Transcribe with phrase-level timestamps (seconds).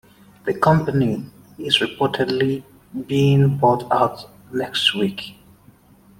[0.45, 1.25] The company
[1.59, 2.63] is reportedly
[3.05, 5.35] being bought out next week.